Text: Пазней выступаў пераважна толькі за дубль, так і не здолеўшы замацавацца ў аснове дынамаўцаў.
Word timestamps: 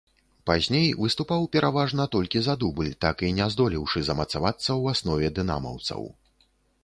Пазней 0.49 0.87
выступаў 1.01 1.43
пераважна 1.55 2.03
толькі 2.15 2.41
за 2.47 2.55
дубль, 2.63 2.89
так 3.05 3.21
і 3.27 3.31
не 3.39 3.47
здолеўшы 3.55 3.99
замацавацца 4.07 4.67
ў 4.67 4.83
аснове 4.95 5.27
дынамаўцаў. 5.41 6.01